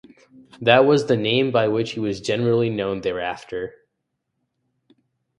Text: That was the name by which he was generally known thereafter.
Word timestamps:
That 0.59 0.85
was 0.85 1.05
the 1.05 1.15
name 1.15 1.51
by 1.51 1.67
which 1.67 1.91
he 1.91 1.99
was 1.99 2.19
generally 2.21 2.71
known 2.71 3.01
thereafter. 3.01 3.75